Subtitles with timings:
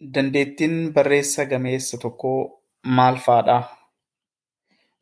[0.00, 3.62] dandeettiin barreessa gameessa tokkoo maal fa'aadha?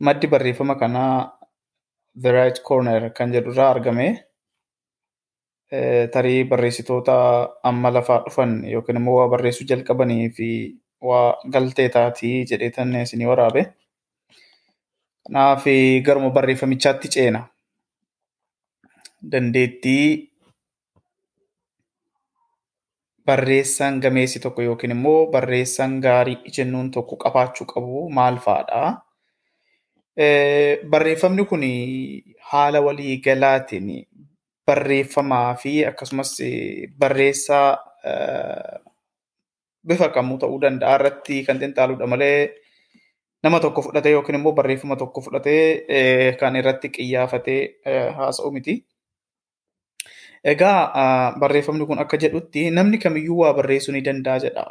[0.01, 1.39] Maddi barreeffama kanaa
[2.23, 4.07] The Right Corner kan jedhu irraa argame.
[6.13, 7.15] Tarii barreessitoota
[7.63, 10.49] amma lafaa dhufan yookiin immoo waa barreessuu jalqabanii fi
[11.03, 13.67] waa galtee taatii jedheetan isinii waraabe.
[15.27, 15.65] Kanaaf
[16.07, 17.43] garuma barreeffamichaatti ceena.
[19.33, 20.33] Dandeettii
[23.27, 28.83] barreessaan gameessi tokko yookiin immoo barreessaan gaarii jennuun tokko qabaachuu qabu maal fa'aadha?
[30.91, 31.65] Barreeffamni kun
[32.51, 33.89] haala walii galaatiin
[34.67, 36.37] barreeffamaa fi akkasumas
[36.99, 37.77] barreessaa
[39.89, 42.39] bifa kamuu ta'uu danda'a irratti kan xinxaaludha malee
[43.43, 47.61] nama tokko fudhatee yookiin immoo barreeffama tokko fudhatee kan irratti qiyyaafatee
[48.17, 48.75] haasa'u miti.
[50.47, 54.65] Egaa barreeffamni kun akka jedhutti namni kamiyyuu waa barreessuu ni danda'a jedha.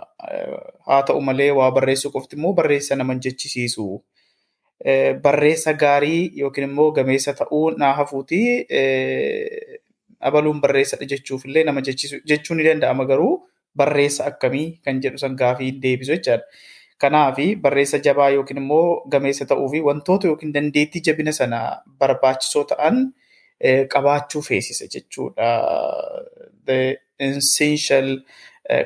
[0.87, 3.87] Haa ta'u malee waa barreessuu qofti immoo barreessa nama hin jechisiisu.
[5.25, 8.39] Barreessa gaarii yookiin immoo gameessa ta'uu naa hafuuti
[10.29, 13.33] abaluun barreessadha jechuufillee nama jechuu ni danda'ama garuu
[13.75, 16.43] barreessa akkamii kan jedhu san gaafii deebisu jechaadha.
[17.03, 21.59] Kanaaf barreessa jabaa yookiin immoo gameessa ta'uu fi wantoota yookiin dandeettii jabina sana
[21.99, 23.01] barbaachisoo ta'an
[23.61, 25.49] qabaachuu feesisa jechuudha.
[26.65, 28.19] The essential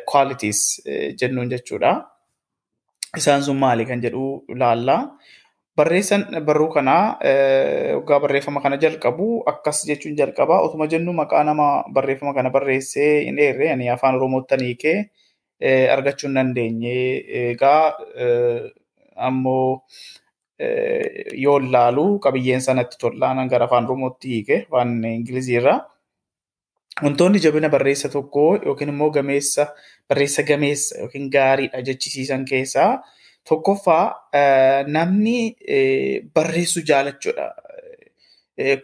[0.05, 0.81] qualities
[1.19, 2.05] jennuun jechuudha.
[3.17, 4.97] Isaan sun maali kan jedhu ilaalla.
[5.79, 7.17] Barreessaan barruu kanaa
[7.95, 10.59] waggaa barreeffama kana jalqabu akkas jechuun jalqaba.
[10.65, 14.97] Otuma jennu maqaa nama barreeffama kana barreessee hin dheerre ani afaan Oromootti hiikee
[15.95, 16.95] argachuu hin dandeenye.
[17.53, 17.95] Egaa
[19.15, 19.81] ammoo
[21.43, 25.79] yoo ilaalu qabiyyeen sanatti tollaan gara afaan Oromootti hiike afaan Ingiliziirraa.
[27.03, 29.67] Wantoonni jabina barreessa tokkoo yookiin immoo gameessa
[30.09, 33.03] barreessa gameessa yookiin gaariidha jechisiisan keessaa
[33.49, 34.29] tokkoffaa
[34.87, 35.55] namni
[36.33, 37.47] barreessuu jaalachuudha.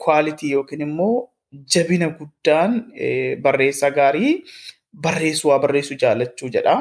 [0.04, 1.30] Kwaalitii yookiin immoo
[1.76, 2.80] jabina guddaan
[3.42, 4.44] barreessaa gaarii
[5.02, 6.78] barreessuu waa barreessuu jaalachuu jedha.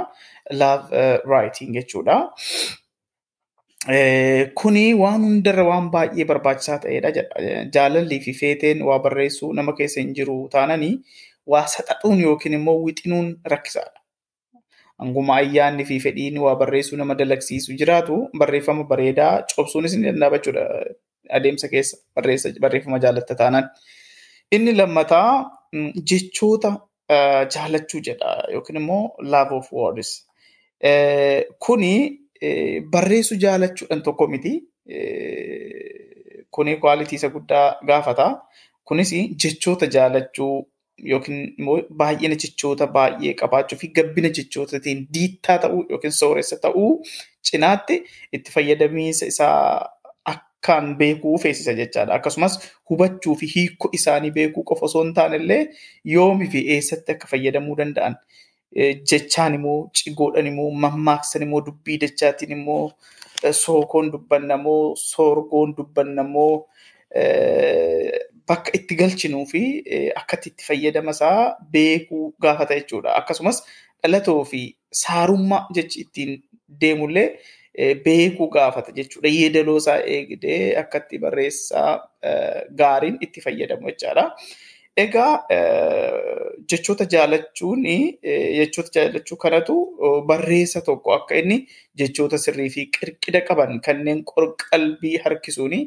[0.52, 2.20] Love writing jechuudha.
[3.84, 7.64] Kuni waan hundarra waan baay'ee barbaachisaa ta'edha jedha.
[7.74, 10.94] Jaalallii fi feeteen waa barreessuu nama keessa hin jiru taananii
[11.46, 14.00] waa saxaxuun yookiin immoo wixinuun rakkisaadha.
[15.02, 20.64] Hanguma ayyaanni fi fedhiin waa barreessuu nama dalagsiisu jiraatu barreeffama bareedaa cobsuunis ni danda'ama jechuudha
[21.40, 21.96] adeemsa keessa
[22.60, 23.68] barreeffama jaalatta taanaan.
[24.52, 25.50] Inni lammataa
[26.12, 26.72] jechoota
[27.54, 30.16] jaalachuu jedha yookiin immoo love of words.
[31.66, 31.94] Kuni
[32.90, 34.52] barreessuu jaalachuudhaan tokko miti.
[36.50, 38.26] Kuni kwaalitii isa guddaa gaafata.
[38.84, 39.10] Kunis
[39.42, 40.68] jechoota jaalachuu
[41.10, 46.90] yookiin immoo baay'ina jechoota baay'ee qabaachuu fi gabbina jechootatiin diittaa ta'uu yookiin sooressa ta'uu
[47.50, 47.96] cinaatti
[48.38, 49.88] itti fayyadamiinsa isaa
[50.32, 52.14] akkaan beekuu feesisa jechaadha.
[52.14, 52.58] Akkasumas
[52.90, 55.62] hubachuu fi hiikoo isaanii beekuu qofa osoo hin taane illee
[56.14, 58.16] yoomii fi eessatti akka fayyadamuu danda'an
[59.10, 62.82] jechaan immoo cigoodhaan immoo mammaaksan immoo dubbii dachaatiin immoo
[63.62, 66.52] sookoon dubbannamoo soorgoon dubbannamoo
[68.48, 69.62] bakka itti galchinuu fi
[70.20, 73.14] akkatti itti fayyadama isaa beekuu gaafata jechuudha.
[73.20, 73.62] Akkasumas
[74.02, 74.62] dhalatoo fi
[75.02, 76.32] saarummaa jechi ittiin
[76.80, 77.28] deemullee
[78.04, 79.28] beekuu gaafata jechuudha.
[79.38, 81.90] Yeedaloo isaa eegdee akkatti barreessaa
[82.82, 84.24] gaariin itti fayyadamu jechaadha.
[85.02, 85.32] Egaa
[86.72, 87.82] jechoota jaalachuun
[88.58, 89.74] jechoota jaalachuu kanatu
[90.28, 91.56] barreessa tokko akka inni
[92.02, 94.22] jechoota sirrii fi qirqida qaban kanneen
[94.62, 95.80] qalbii harkisuuni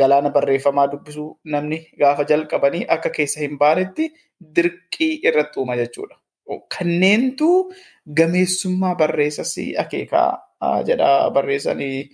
[0.00, 4.10] galaana barreeffamaa dubbisuu namni gaafa jalqabanii akka keessa hin baanetti
[4.56, 6.16] dirqii irratti uuma jechuudha.
[6.76, 7.50] Kanneentu
[8.20, 10.28] gameessummaa barreessas akeekaa
[10.90, 12.10] jedha barreessanii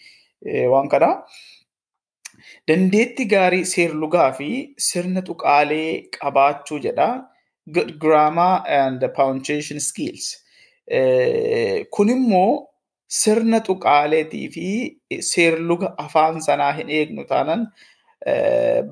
[0.75, 1.11] waan kana.
[2.69, 4.49] Dandeettii gaarii seerlugaa fi
[4.89, 7.09] sirna tuqaalee qabaachuu jedha.
[8.03, 10.27] Grammar and punctuation skills.
[11.97, 12.67] Kun immoo
[13.21, 14.67] sirna tuqaaleetii fi
[15.33, 17.63] seerluga afaan sanaa hin eegnu taanaan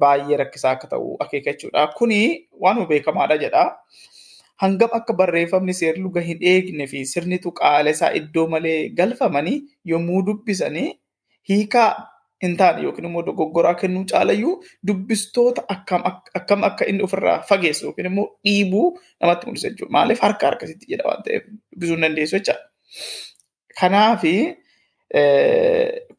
[0.03, 1.87] baay'ee rakkisaa akka ta'u akeeka jechuudha.
[1.99, 2.21] Kuni
[2.67, 3.65] waanuma beekamaadha jedha.
[4.63, 9.59] Hangam akka barreeffamni seerluga hin eegne fi sirni tuqaalee isaa iddoo malee galfamanii
[9.93, 10.89] yommuu dubbisanii
[11.51, 11.91] hiikaa
[12.43, 14.55] hin taane yookiin immoo dogoggoraa kennuu caalayyuu
[14.91, 18.87] dubbistoota akkam akka inni ofirraa fageessu yookiin immoo dhiibuu
[19.21, 19.93] namatti mul'isa jechuudha.
[19.99, 21.43] Maaliif harka harkasitti jedha waan ta'eef
[21.73, 22.65] dubbisuu hin dandeessu jechaadha.
[23.81, 24.35] Kanaafi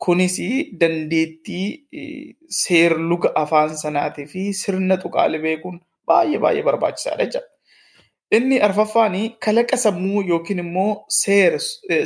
[0.05, 0.35] kunis
[0.81, 1.67] dandeettii
[2.61, 5.77] seerluga afaan sanaatii fi sirna tuqaalee beekuun
[6.11, 7.47] baay'ee baay'ee barbaachisaadha jechuudha.
[8.37, 9.15] Inni arfaffaan
[9.45, 10.91] kalaqa sammuu yookiin immoo
[11.21, 11.53] seer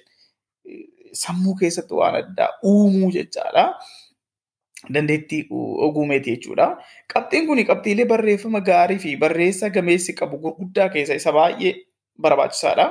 [1.23, 3.65] sammuu keessatti waan addaa uumuu jechaadha.
[4.95, 5.47] Dandeettii
[5.87, 6.67] oguumeeti jechuudha.
[7.15, 11.75] Qabxiin kun qabxiilee barreeffama gaarii fi barreessa gameessi qabu gurguddaa keessa isa baay'ee
[12.21, 12.87] barbaachisaadha.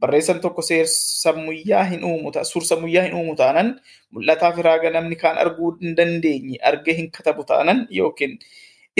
[0.00, 3.74] Barreessaan tokko seer-sammuyyaa hin uumu suur-sammuyyaa hin uumu taanaan
[4.10, 8.38] mul'ataa fi raaga namni kaan arguu hin dandeenye argee hin katabu taanaan yookiin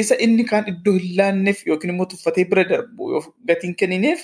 [0.03, 4.23] isa inni kaan iddoo hin laanneef yookiin immoo tuffatee bira darbu gatiin kennineef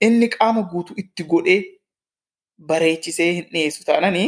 [0.00, 1.60] inni qaama guutuu itti godhee
[2.70, 4.18] bareechisee hin dhiyeessu taanaan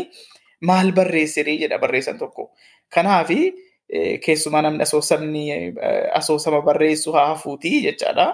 [0.68, 2.50] maal barreessiree jedha barreessan tokko.
[2.94, 3.38] Kanaafi
[4.24, 5.44] keessumaa namni asoosamni
[6.14, 8.26] asoosama barreessu haa hafuuti jechaadha.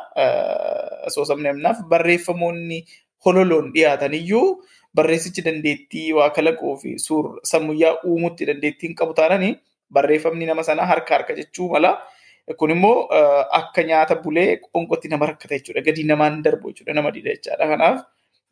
[1.06, 2.80] Asoosamni amnaaf barreeffamoonni
[3.24, 9.56] hololoon dhiyaatan iyyuu barreessichi dandeettii waa kalaquu fi suur sammuyyaa uumutti dandeettii hin qabu taanaan
[9.92, 11.92] barreeffamni nama sanaa harka harka jechuu mala.
[12.58, 13.08] Kun immoo
[13.60, 15.82] akka nyaata bulee qoonqootti nama rakkata jechuudha.
[15.82, 16.94] Gadi namaan darbu jechuudha.
[16.94, 17.66] Nama dida jechaadha.
[17.72, 17.98] Kanaaf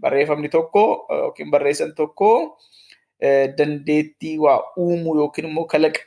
[0.03, 2.59] barreeffamni tokko yookiin barreessan tokko
[3.59, 6.01] dandeettii waa uumuu yookiin immoo kalaqa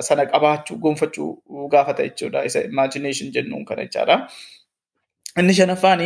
[0.00, 2.44] sana qabaachuu gonfachuu gaafata jechuudha.
[2.44, 4.16] Isa imagination jennuun kana jechaadha.
[5.38, 6.00] Inni shanaffaan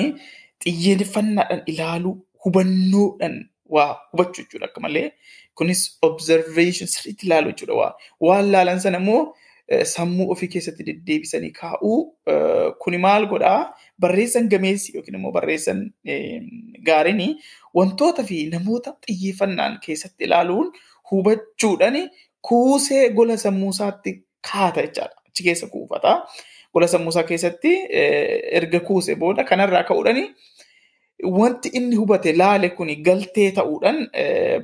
[0.64, 2.14] xiyyeeffannaadhaan ilaaluu
[2.44, 3.36] hubannoodhaan
[3.76, 5.12] waa hubachuu jechuudha akka malee.
[5.54, 7.74] Kunis observation sirriitti ilaaluu jechuudha.
[7.74, 9.34] Waa waan laalan sana immoo
[9.84, 11.98] sammuu ofii keessatti deddeebisanii kaa'uu
[12.84, 15.82] kuni maal godhaa barreessan gameessi yookiin immoo barreessan
[16.90, 17.34] gaariin
[17.80, 20.72] wantoota fi namoota xiyyeeffannaan keessatti ilaaluun
[21.10, 21.98] hubachuudhaan
[22.48, 24.12] kuusee gola sammuu isaatti
[24.52, 25.16] kaata jechaadha.
[25.28, 26.12] Achi keessa kuufata.
[26.74, 27.72] Gola sammuu isaa keessatti
[28.60, 30.22] erga kuuse booda kanarraa ka'uudhaan
[31.38, 33.98] wanti inni hubate laale kuni galtee ta'uudhaan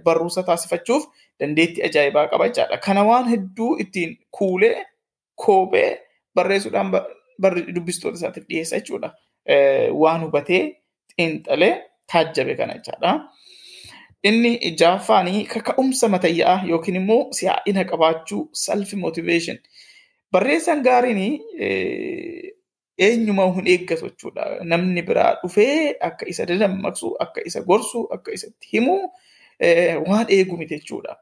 [0.05, 1.07] barruusa taasifachuuf
[1.41, 2.77] dandeettii ajaa'ibaa qaba jechaadha.
[2.87, 4.75] Kana waan hedduu ittiin kuulee
[5.37, 5.91] koobee
[6.35, 6.91] barreessuudhaan
[7.75, 9.11] dubbistoota isaatiif dhiyeessa jechuudha.
[10.03, 10.63] Waan hubatee
[11.17, 11.73] xiinxalee
[12.13, 13.13] taajjabe kana jechaadha.
[14.25, 19.59] Inni ja'affaan kaka'umsa matayyaa yookiin immoo si'aa'ina qabaachuu self motivation.
[20.33, 21.21] Barreessaan gaariin
[22.99, 24.45] eenyuma hin eeggatu jechuudha.
[24.65, 28.97] Namni biraa dhufee akka isa dadammaqsu, akka isa gorsu, akka isatti himu
[30.09, 31.17] waan eegu miti jechuudha.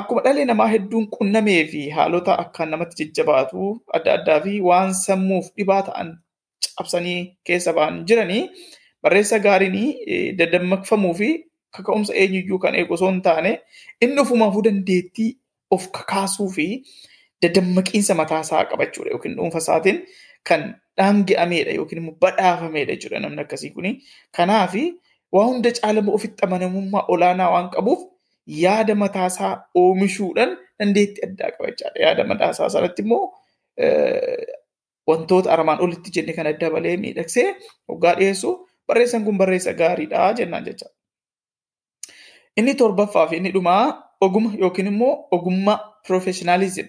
[0.00, 3.68] Akkuma dhalli namaa hedduun qunnamee fi haalota akkaan namatti jajjabaatu
[3.98, 6.10] adda addaa fi waan sammuuf dhibaa ta'an
[6.78, 7.20] cabsanii
[7.50, 8.42] keessa ba'an jiranii
[9.02, 9.78] barreessa gaariin
[10.38, 11.28] dadammaqfamuu fi
[11.76, 13.52] kaka'umsa eenyuyyuu kan eegu osoo hin taane
[14.06, 15.30] inni ofumaafuu dandeettii
[15.76, 16.66] of kakaasuu fi
[17.42, 19.98] dadammaqiinsa mataasaa qabachuudha yookiin dhuunfa isaatiin
[20.48, 20.62] kan
[21.00, 23.92] dhaange'ameedha yookiin immoo badhaafameedha jechuudha namni akkasii kuni.
[24.36, 24.74] Kanaaf
[25.32, 28.00] waa hunda caalama ofitti amanamummaa olaanaa waan qabuuf
[28.62, 31.98] yaada mataasaa oomishuudhaan dandeettii addaa qaba jechaadha.
[32.04, 33.24] Yaada mataasaa sanatti immoo
[35.08, 37.48] wantoota armaan olitti jenne kan adda balee miidhagsee
[37.88, 38.50] hoggaa dhiyeessu
[38.86, 40.96] barreessan kun barreessa gaariidha jennaan jechaadha.
[42.56, 43.84] Inni torbaffaa fi inni dhumaa
[44.20, 46.86] oguma yookiin immoo ogummaa piroofeshinaalizim.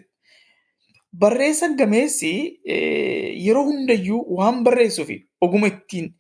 [1.19, 2.31] Barreessan gameessi
[3.45, 6.13] yeroo hundayyuu waan barreessuu fi oguma ittiin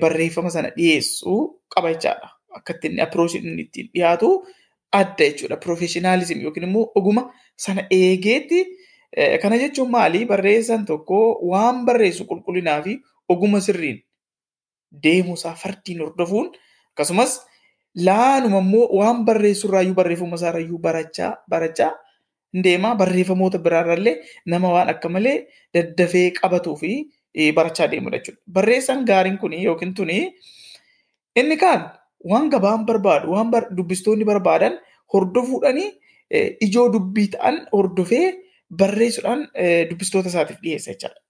[0.00, 1.34] barreeffama sana dhiyeessu
[1.74, 2.28] qaba jechaadha.
[2.56, 4.30] Akka ittiin appirooshiin ittiin dhiyaatu
[4.92, 5.56] adda jechuudha.
[5.56, 7.22] Piroofeshinaalizim yookiin immoo oguma
[7.56, 8.60] sana eegeetti
[9.42, 10.24] kana jechuun maali?
[10.26, 12.98] Barreessaan tokko waan barreessu qulqullinaa fi
[13.28, 14.02] oguma sirriin
[15.04, 16.50] deemuusaa fardiin hordofuun
[16.92, 17.32] akkasumas
[18.06, 21.90] laanuma immoo waan barreessu irraayyuu barreeffama isaarrayyuu barachaa barachaa
[22.64, 24.16] deemaa barreeffamoota biraarrallee
[24.46, 25.36] nama waan akka malee
[25.74, 26.90] daddafee qabatuu fi
[27.54, 28.40] barachaa deemudha jechuudha.
[28.52, 30.18] Barreessaan gaariin kun yookiin tuni
[31.36, 31.90] inni kaan
[32.24, 34.78] waan gabaan barbaadu waan dubbistoonni barbaadan
[35.14, 35.78] hordofuudhaan
[36.66, 38.26] ijoo dubbii ta'an hordofee
[38.80, 39.48] barreessuudhaan
[39.90, 41.20] dubbistoota isaatiif dhiyeessa jechaadha.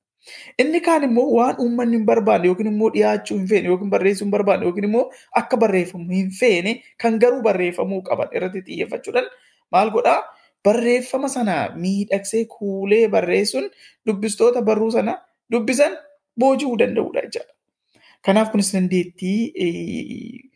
[0.59, 4.31] Inni kaan immoo waan uummanni hin barbaanne yookiin immoo dhiyaachuu hin feene yookiin barreessuu hin
[4.33, 5.05] barbaanne yookiin immoo
[5.41, 9.29] akka barreeffamu hin feene kan garuu barreeffamuu qaban irratti xiyyeeffachuudhaan
[9.77, 10.19] maal godhaa
[10.65, 11.55] barreeffama sana
[11.85, 13.71] miidhagsee kuulee barreessuun
[14.07, 15.15] dubbistoota barruu sana
[15.53, 15.97] dubbisan
[16.41, 17.53] booji'uu danda'udha jechaadha.
[18.27, 20.48] Kanaaf kunis dandeettii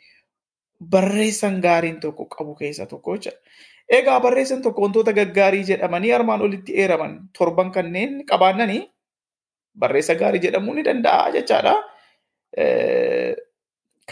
[0.90, 3.16] barreessan gaariin tokko qabu keessaa tokko.
[3.88, 8.82] Egaa barreessan tokko wantoota gaggaarii jedhamanii armaan olitti eeraman torban kanneen qabaannanii
[9.78, 11.74] barreessa gaarii jedhamuu ni danda'a jechaadha.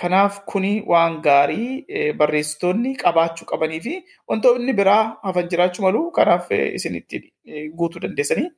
[0.01, 1.85] Kanaaf kuni waan gaarii
[2.17, 3.95] barreessitoonni qabaachuu qabanii fi
[4.29, 6.11] wantoonni biraa hafan jiraachuu malu.
[6.11, 7.23] Kanaaf isinitti
[7.77, 8.49] guutuu dandeessanii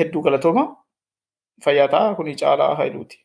[0.00, 0.64] hedduu galatooma.
[1.64, 3.21] Fayyaa ta'a kuni caalaa hailuuti.